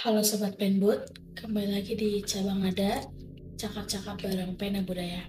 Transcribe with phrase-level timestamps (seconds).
[0.00, 0.96] Halo Sobat Penbud,
[1.36, 3.04] kembali lagi di Cabang Nada,
[3.60, 5.28] cakap-cakap bareng Pena Budaya.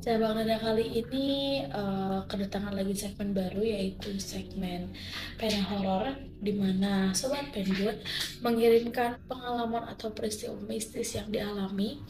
[0.00, 4.88] Cabang Nada kali ini uh, kedatangan lagi segmen baru yaitu segmen
[5.36, 8.00] Pena Horor di mana Sobat Penbud
[8.40, 12.00] mengirimkan pengalaman atau peristiwa mistis yang dialami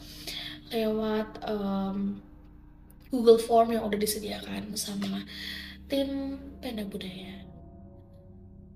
[0.71, 2.23] lewat um,
[3.11, 5.27] Google Form yang udah disediakan sama
[5.91, 7.46] tim Pena Budaya.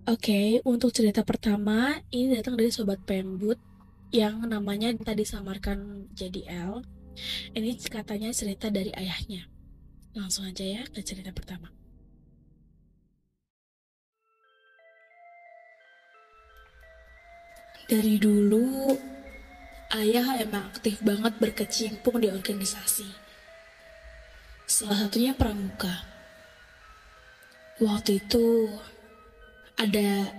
[0.10, 3.62] Oke, okay, untuk cerita pertama ini datang dari sobat Pembut
[4.10, 6.42] yang namanya tadi samarkan jadi
[6.74, 6.82] L.
[7.54, 9.46] Ini katanya cerita dari ayahnya.
[10.18, 11.70] Langsung aja ya ke cerita pertama.
[17.86, 18.98] Dari dulu,
[19.94, 23.06] ayah emang aktif banget berkecimpung di organisasi.
[24.66, 25.94] Salah satunya pramuka.
[27.78, 28.66] Waktu itu,
[29.78, 30.32] ada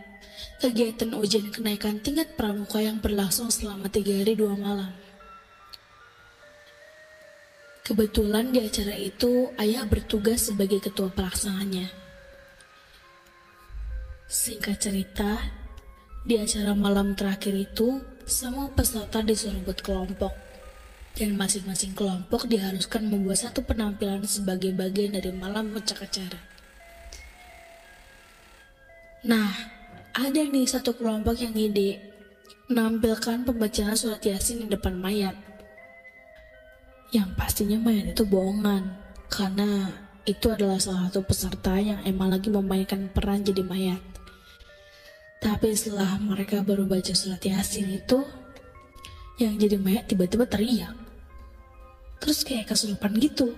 [0.63, 4.93] kegiatan ujian kenaikan tingkat pramuka yang berlangsung selama tiga hari dua malam.
[7.83, 11.91] Kebetulan di acara itu ayah bertugas sebagai ketua pelaksananya.
[14.31, 15.43] Singkat cerita,
[16.23, 20.31] di acara malam terakhir itu, semua peserta disuruh buat kelompok.
[21.19, 26.52] Dan masing-masing kelompok diharuskan membuat satu penampilan sebagai bagian dari malam puncak acara.
[29.23, 29.55] Nah,
[30.19, 32.03] ada nih satu kelompok yang ide
[32.67, 35.39] menampilkan pembacaan surat yasin di depan mayat.
[37.15, 38.99] Yang pastinya mayat itu bohongan,
[39.31, 39.95] karena
[40.27, 44.03] itu adalah salah satu peserta yang emang lagi memainkan peran jadi mayat.
[45.39, 48.27] Tapi setelah mereka baru baca surat yasin itu,
[49.39, 50.99] yang jadi mayat tiba-tiba teriak.
[52.19, 53.55] Terus kayak kesurupan gitu.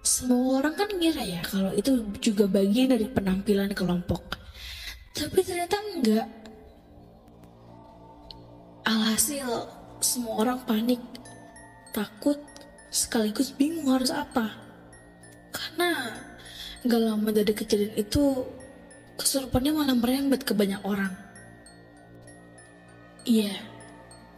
[0.00, 4.43] Semua orang kan ngira ya kalau itu juga bagian dari penampilan kelompok.
[5.14, 6.26] Tapi ternyata enggak.
[8.82, 9.46] Alhasil
[10.02, 10.98] semua orang panik,
[11.94, 12.36] takut,
[12.90, 14.50] sekaligus bingung harus apa.
[15.54, 16.18] Karena
[16.82, 18.42] gak lama dari kejadian itu,
[19.14, 21.14] kesurupannya malah merembet ke banyak orang.
[23.22, 23.54] Iya,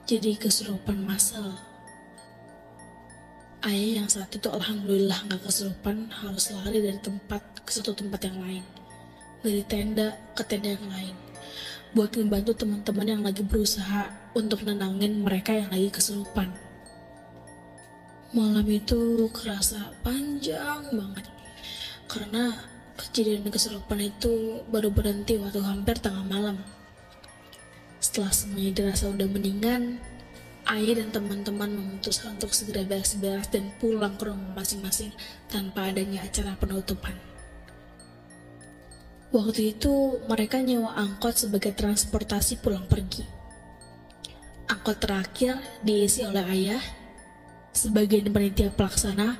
[0.05, 1.57] jadi kesurupan masal.
[3.65, 8.39] Ayah yang saat itu alhamdulillah gak kesurupan harus lari dari tempat ke satu tempat yang
[8.45, 8.86] lain
[9.41, 11.17] dari tenda ke tenda yang lain
[11.97, 16.53] buat membantu teman-teman yang lagi berusaha untuk nenangin mereka yang lagi kesurupan.
[18.37, 21.25] Malam itu kerasa panjang banget
[22.05, 22.53] karena
[23.01, 26.61] kejadian kesurupan itu baru berhenti waktu hampir tengah malam.
[27.97, 29.97] Setelah semuanya dirasa udah mendingan,
[30.67, 35.15] Ayah dan teman-teman memutuskan untuk segera beres-beres dan pulang ke rumah masing-masing
[35.47, 37.15] tanpa adanya acara penutupan.
[39.37, 43.21] Waktu itu mereka nyewa angkot sebagai transportasi pulang pergi.
[44.65, 46.81] Angkot terakhir diisi oleh ayah,
[47.77, 49.37] sebagian panitia pelaksana,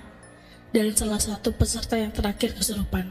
[0.69, 3.09] dan salah satu peserta yang terakhir kesurupan.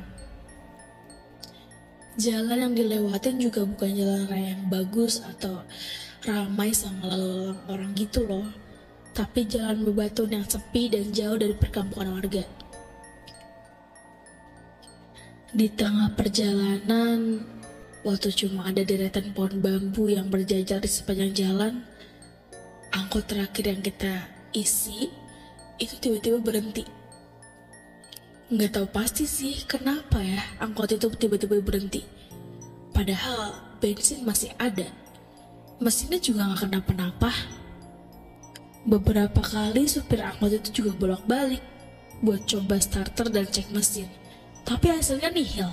[2.21, 5.65] Jalan yang dilewatin juga bukan jalan raya yang bagus atau
[6.21, 8.45] ramai sama lalu orang gitu loh,
[9.17, 12.45] tapi jalan bebatuan yang sepi dan jauh dari perkampungan warga.
[15.55, 17.39] Di tengah perjalanan,
[18.03, 21.79] waktu cuma ada deretan pohon bambu yang berjajar di sepanjang jalan,
[22.91, 25.07] angkot terakhir yang kita isi
[25.79, 26.83] itu tiba-tiba berhenti.
[28.51, 32.03] Nggak tahu pasti sih kenapa ya angkot itu tiba-tiba berhenti.
[32.91, 34.91] Padahal bensin masih ada.
[35.79, 37.31] Mesinnya juga nggak kenapa-napa.
[38.83, 41.63] Beberapa kali supir angkot itu juga bolak-balik
[42.19, 44.24] buat coba starter dan cek mesin
[44.65, 45.69] tapi hasilnya nihil.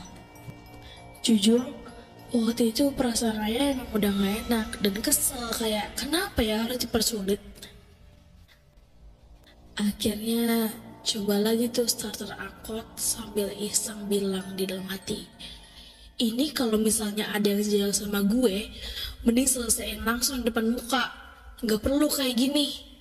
[1.25, 1.65] Jujur,
[2.29, 7.41] waktu itu perasaan Raya emang udah gak enak dan kesel kayak kenapa ya harus dipersulit.
[9.81, 10.69] Akhirnya
[11.03, 15.25] coba lagi tuh starter angkot sambil iseng bilang di dalam hati.
[16.21, 18.69] Ini kalau misalnya ada yang jalan sama gue,
[19.25, 21.09] mending selesaiin langsung depan muka.
[21.65, 22.93] Gak perlu kayak gini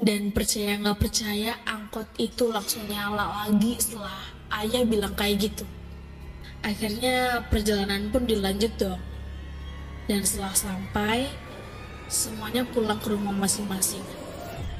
[0.00, 5.64] dan percaya nggak percaya angkot itu langsung nyala lagi setelah ayah bilang kayak gitu.
[6.64, 9.00] Akhirnya perjalanan pun dilanjut dong.
[10.08, 11.28] Dan setelah sampai
[12.08, 14.04] semuanya pulang ke rumah masing-masing.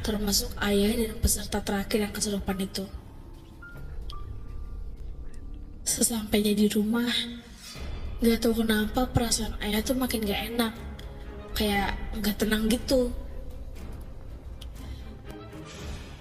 [0.05, 2.85] Termasuk ayah dan peserta terakhir yang kesurupan itu.
[5.85, 7.13] Sesampainya di rumah
[8.25, 10.73] gak tahu kenapa perasaan ayah tuh makin gak enak.
[11.53, 13.13] Kayak gak tenang gitu.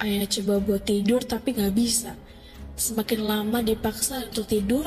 [0.03, 2.19] Ayah coba buat tidur tapi gak bisa.
[2.83, 4.83] Semakin lama dipaksa untuk tidur,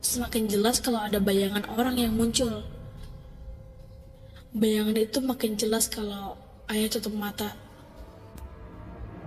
[0.00, 2.64] semakin jelas kalau ada bayangan orang yang muncul.
[4.56, 6.40] Bayangan itu makin jelas kalau
[6.72, 7.52] ayah tutup mata.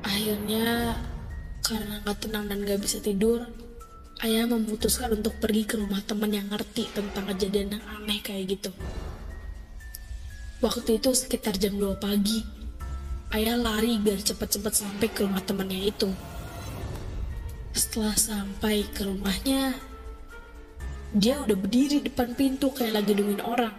[0.01, 0.97] Akhirnya
[1.61, 3.45] karena gak tenang dan gak bisa tidur,
[4.25, 8.73] ayah memutuskan untuk pergi ke rumah teman yang ngerti tentang kejadian yang aneh kayak gitu.
[10.65, 12.41] Waktu itu sekitar jam 2 pagi,
[13.38, 16.09] ayah lari biar cepat-cepat sampai ke rumah temannya itu.
[17.79, 19.71] Setelah sampai ke rumahnya,
[21.15, 23.71] dia udah berdiri depan pintu kayak lagi nungguin orang.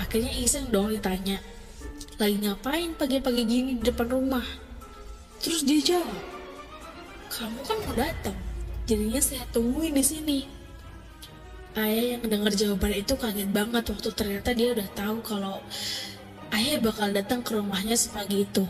[0.00, 1.44] Akhirnya iseng dong ditanya,
[2.16, 4.48] lagi ngapain pagi-pagi gini di depan rumah?
[5.44, 6.24] Terus dia jawab,
[7.28, 8.38] kamu kan mau datang,
[8.88, 10.38] jadinya saya tungguin di sini.
[11.76, 15.60] Ayah yang dengar jawaban itu kaget banget waktu ternyata dia udah tahu kalau
[16.56, 18.64] ayah bakal datang ke rumahnya sepagi itu.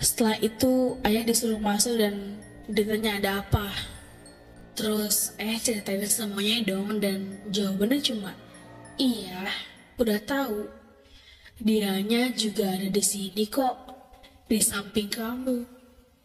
[0.00, 3.68] Setelah itu ayah disuruh masuk dan ditanya ada apa.
[4.72, 8.32] Terus ayah ceritain semuanya dong dan jawabannya cuma
[8.96, 9.44] iya,
[10.00, 10.72] udah tahu.
[11.60, 13.76] Dianya juga ada di sini kok
[14.48, 15.68] di samping kamu.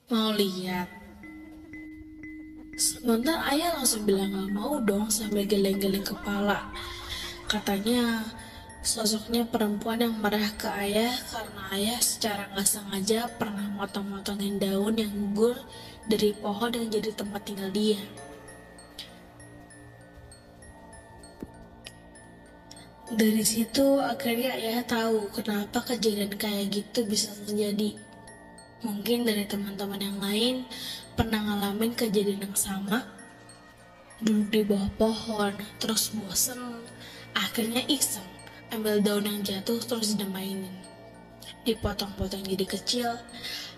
[0.07, 0.87] Mau lihat?
[2.79, 6.71] Sementara ayah langsung bilang gak mau dong sambil geleng-geleng kepala.
[7.51, 8.23] Katanya
[8.85, 15.09] sosoknya perempuan yang marah ke ayah karena ayah secara nggak sengaja pernah motong-motongin daun yang
[15.09, 15.57] gugur
[16.05, 17.97] dari pohon yang jadi tempat tinggal dia.
[23.09, 27.97] Dari situ akhirnya ayah tahu kenapa kejadian kayak gitu bisa terjadi.
[28.85, 30.55] Mungkin dari teman-teman yang lain
[31.17, 33.01] pernah ngalamin kejadian yang sama.
[34.21, 36.85] Duduk di bawah pohon, terus bosen.
[37.35, 38.23] Akhirnya iseng,
[38.73, 40.71] ambil daun yang jatuh terus dimainin.
[41.65, 43.09] Dipotong-potong jadi kecil,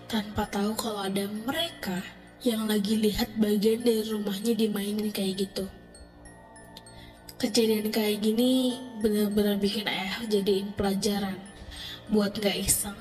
[0.08, 2.00] tanpa tahu kalau ada mereka
[2.40, 5.66] yang lagi lihat bagian dari rumahnya dimainin kayak gitu.
[7.38, 11.38] Kejadian kayak gini benar-benar bikin ayah jadiin pelajaran
[12.10, 12.98] buat gak iseng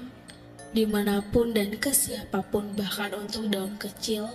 [0.76, 4.28] di mana pun dan ke siapa pun bahkan untuk daun kecil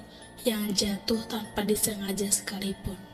[0.43, 3.12] yang jatuh tanpa disengaja sekalipun.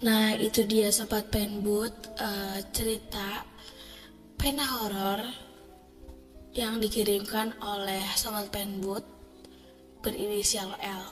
[0.00, 3.44] Nah itu dia sobat penbut uh, cerita
[4.40, 5.20] pena horor
[6.56, 9.04] yang dikirimkan oleh sobat penbut
[10.00, 11.04] berinisial L.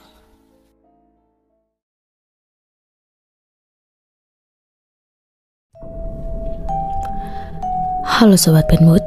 [8.09, 9.05] Halo Sobat Penmood,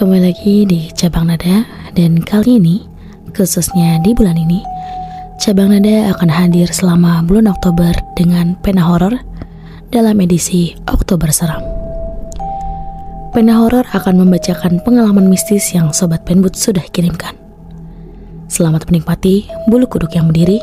[0.00, 2.82] kembali lagi di Cabang Nada dan kali ini,
[3.36, 4.64] khususnya di bulan ini,
[5.46, 9.14] Cabang Nada akan hadir selama bulan Oktober dengan pena horor
[9.94, 11.62] dalam edisi Oktober Seram.
[13.30, 17.38] Pena horor akan membacakan pengalaman mistis yang Sobat Penmood sudah kirimkan.
[18.50, 20.58] Selamat menikmati bulu kuduk yang berdiri,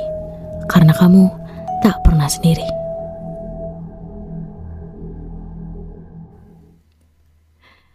[0.67, 1.31] karena kamu
[1.79, 2.67] tak pernah sendiri.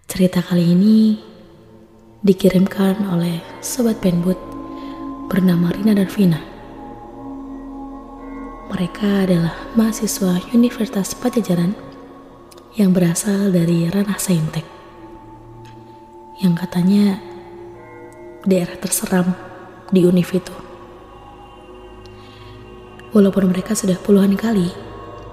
[0.08, 1.20] Cerita kali ini
[2.24, 4.40] dikirimkan oleh Sobat Penbut
[5.28, 6.56] bernama Rina dan Vina.
[8.68, 11.72] Mereka adalah mahasiswa Universitas Pajajaran
[12.76, 14.62] yang berasal dari ranah saintek.
[16.36, 17.16] Yang katanya
[18.44, 19.32] daerah terseram
[19.88, 20.52] di univ itu.
[23.16, 24.68] Walaupun mereka sudah puluhan kali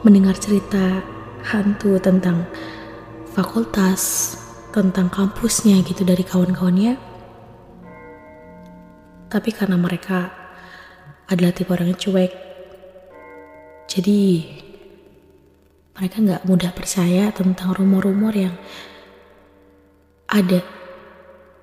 [0.08, 1.04] mendengar cerita
[1.44, 2.48] hantu tentang
[3.36, 4.40] fakultas,
[4.72, 6.96] tentang kampusnya gitu dari kawan-kawannya.
[9.28, 10.32] Tapi karena mereka
[11.28, 12.45] adalah tipe orang yang cuek,
[13.86, 14.44] jadi
[15.96, 18.56] mereka nggak mudah percaya tentang rumor-rumor yang
[20.28, 20.60] ada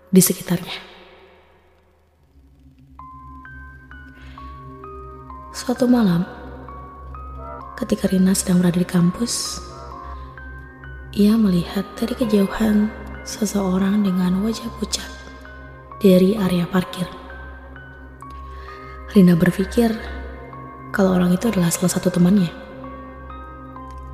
[0.09, 0.93] di sekitarnya.
[5.53, 6.25] Suatu malam,
[7.77, 9.61] ketika Rina sedang berada di kampus,
[11.13, 12.89] ia melihat dari kejauhan
[13.29, 15.07] seseorang dengan wajah pucat
[16.01, 17.05] dari area parkir.
[19.13, 19.93] Rina berpikir
[20.93, 22.53] kalau orang itu adalah salah satu temannya.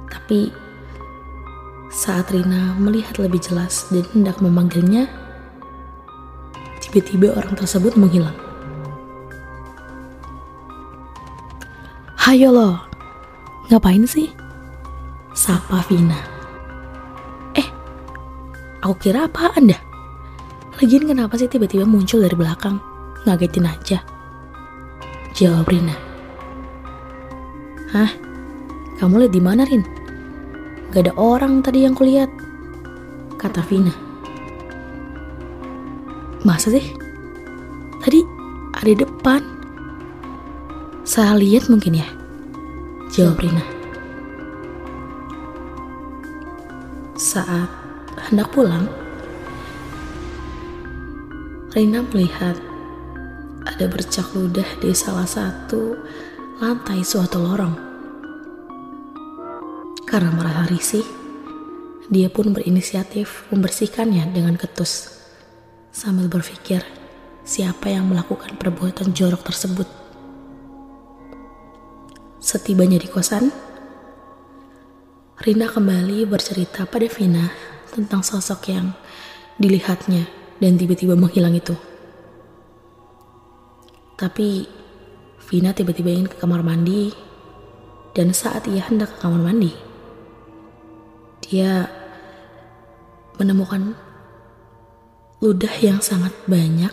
[0.09, 0.55] Tapi
[1.91, 5.11] saat Rina melihat lebih jelas dan hendak memanggilnya,
[6.81, 8.37] tiba-tiba orang tersebut menghilang.
[12.17, 12.79] Hayo lo,
[13.69, 14.31] ngapain sih?
[15.35, 16.39] Sapa Vina.
[18.89, 19.81] Aku kira apaan dah?
[20.79, 22.79] Lagian kenapa sih tiba-tiba muncul dari belakang?
[23.27, 23.99] Ngagetin aja.
[25.35, 26.08] Jawab Rina.
[27.89, 28.13] Hah?
[29.01, 29.81] Kamu lihat di mana, Rin?
[30.93, 32.29] Gak ada orang tadi yang kulihat.
[33.41, 33.95] Kata Vina.
[36.45, 36.85] Masa sih?
[38.05, 38.21] Tadi
[38.77, 39.41] ada di depan.
[41.09, 42.09] Saya lihat mungkin ya.
[43.09, 43.65] Jawab Rina.
[47.17, 47.73] Saat
[48.29, 48.85] hendak pulang,
[51.73, 52.61] Rina melihat
[53.65, 55.97] ada bercak ludah di salah satu
[56.59, 57.75] lantai suatu lorong.
[60.03, 61.07] Karena merasa risih,
[62.11, 65.23] dia pun berinisiatif membersihkannya dengan ketus
[65.95, 66.83] sambil berpikir
[67.47, 69.87] siapa yang melakukan perbuatan jorok tersebut.
[72.43, 73.55] Setibanya di kosan,
[75.39, 77.55] Rina kembali bercerita pada Vina
[77.95, 78.91] tentang sosok yang
[79.63, 80.27] dilihatnya
[80.59, 81.79] dan tiba-tiba menghilang itu.
[84.19, 84.78] Tapi
[85.49, 87.09] Vina tiba-tiba ingin ke kamar mandi
[88.13, 89.73] dan saat ia hendak ke kamar mandi,
[91.41, 91.89] dia
[93.41, 93.97] menemukan
[95.41, 96.93] ludah yang sangat banyak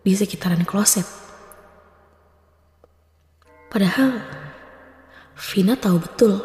[0.00, 1.04] di sekitaran kloset.
[3.68, 4.24] Padahal
[5.36, 6.40] Vina tahu betul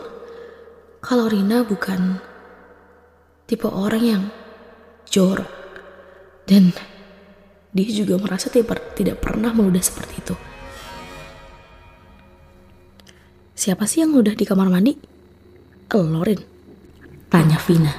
[1.00, 2.20] kalau Rina bukan
[3.48, 4.24] tipe orang yang
[5.08, 5.48] jorok
[6.44, 6.76] dan
[7.72, 10.57] dia juga merasa tidak, pernah meludah seperti itu.
[13.68, 14.96] Siapa sih yang ludah di kamar mandi?
[15.92, 16.40] Elorin,
[17.28, 17.92] tanya Vina.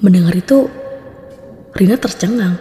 [0.00, 0.72] Mendengar itu,
[1.76, 2.56] Rina tercengang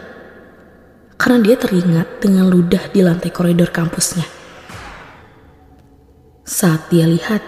[1.16, 4.28] karena dia teringat dengan ludah di lantai koridor kampusnya.
[6.44, 7.40] Saat dia lihat,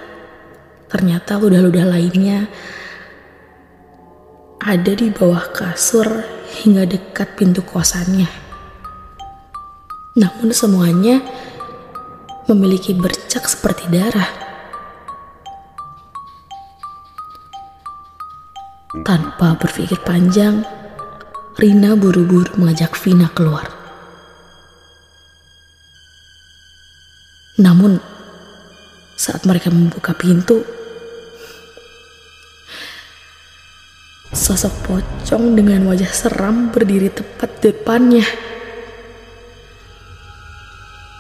[0.88, 2.48] ternyata ludah-ludah lainnya
[4.64, 6.08] ada di bawah kasur
[6.64, 8.32] hingga dekat pintu kosannya.
[10.16, 11.20] Namun semuanya
[12.50, 14.26] memiliki bercak seperti darah.
[19.06, 20.66] Tanpa berpikir panjang,
[21.62, 23.70] Rina buru-buru mengajak Vina keluar.
[27.62, 28.02] Namun,
[29.14, 30.66] saat mereka membuka pintu,
[34.34, 38.49] sosok pocong dengan wajah seram berdiri tepat depannya.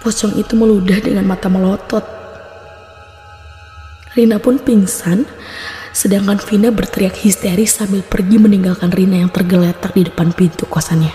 [0.10, 2.02] Pocong itu meludah dengan mata melotot.
[4.18, 5.30] Rina pun pingsan,
[5.94, 11.14] sedangkan Vina berteriak histeris sambil pergi meninggalkan Rina yang tergeletak di depan pintu kosannya.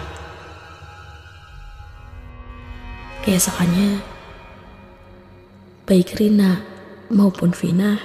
[3.26, 3.98] Keesokannya,
[5.90, 6.62] baik Rina
[7.10, 7.98] maupun Vina,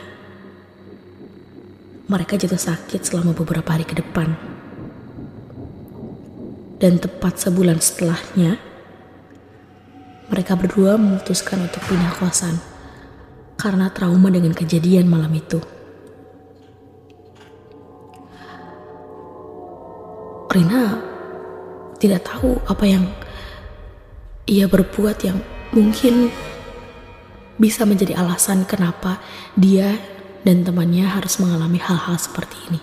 [2.10, 4.34] mereka jatuh sakit selama beberapa hari ke depan.
[6.82, 8.69] Dan tepat sebulan setelahnya,
[10.30, 12.56] mereka berdua memutuskan untuk pindah kosan
[13.60, 15.60] karena trauma dengan kejadian malam itu.
[20.50, 20.98] Rina
[22.02, 23.06] tidak tahu apa yang
[24.50, 25.38] ia berbuat yang
[25.76, 26.34] mungkin
[27.60, 29.22] bisa menjadi alasan kenapa
[29.54, 30.00] dia
[30.42, 32.82] dan temannya harus mengalami hal-hal seperti ini.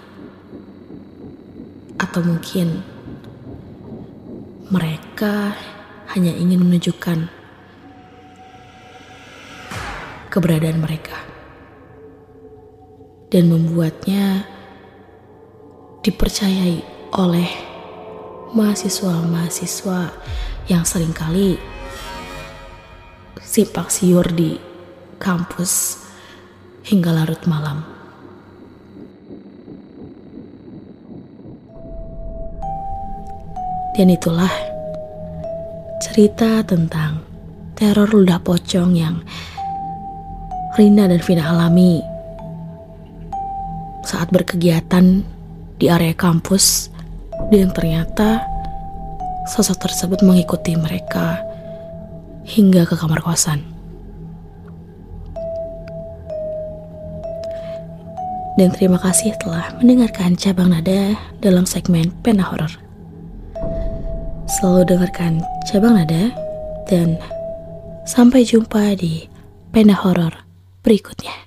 [1.96, 2.84] Atau mungkin
[4.70, 5.56] mereka
[6.12, 7.35] hanya ingin menunjukkan
[10.36, 11.16] keberadaan mereka
[13.32, 14.44] dan membuatnya
[16.04, 16.84] dipercayai
[17.16, 17.48] oleh
[18.52, 20.12] mahasiswa-mahasiswa
[20.68, 21.56] yang sering kali
[23.40, 24.60] simpak siur di
[25.16, 26.04] kampus
[26.84, 27.80] hingga larut malam.
[33.96, 34.52] Dan itulah
[36.04, 37.24] cerita tentang
[37.72, 39.24] teror ludah pocong yang
[40.76, 42.04] Rina dan Vina alami
[44.04, 45.24] saat berkegiatan
[45.80, 46.92] di area kampus
[47.48, 48.44] dan ternyata
[49.48, 51.40] sosok tersebut mengikuti mereka
[52.44, 53.64] hingga ke kamar kosan.
[58.60, 62.76] Dan terima kasih telah mendengarkan cabang nada dalam segmen Pena Horor.
[64.44, 66.28] Selalu dengarkan cabang nada
[66.84, 67.16] dan
[68.04, 69.24] sampai jumpa di
[69.72, 70.45] Pena Horor
[70.86, 71.45] berikutnya.